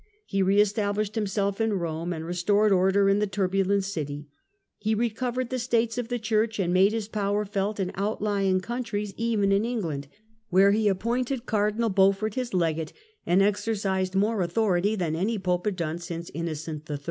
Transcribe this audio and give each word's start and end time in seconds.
He 0.25 0.41
re 0.41 0.59
established 0.59 1.13
himself 1.13 1.61
in 1.61 1.73
Rome, 1.73 2.11
and 2.11 2.25
re 2.25 2.33
stored 2.33 2.71
order 2.71 3.07
in 3.07 3.19
the 3.19 3.27
turbulent 3.27 3.83
city; 3.83 4.27
he 4.79 4.95
recovered 4.95 5.51
the 5.51 5.59
States 5.59 5.95
of 5.99 6.07
the 6.07 6.17
Church, 6.17 6.57
and 6.57 6.73
made 6.73 6.91
his 6.91 7.07
power 7.07 7.45
felt 7.45 7.79
in 7.79 7.91
outly 7.93 8.49
ing 8.49 8.61
countries, 8.61 9.13
even 9.15 9.51
in 9.51 9.63
England 9.63 10.07
where 10.49 10.71
he 10.71 10.87
appointed 10.87 11.45
Cardinal 11.45 11.89
Beaufort 11.89 12.33
his 12.33 12.51
legate, 12.51 12.93
and 13.27 13.43
exercised 13.43 14.15
more 14.15 14.41
au 14.41 14.47
thority 14.47 14.97
than 14.97 15.15
any 15.15 15.37
Pope 15.37 15.65
had 15.65 15.75
done 15.75 15.99
since 15.99 16.31
Innocent 16.33 16.89
III. 16.89 16.97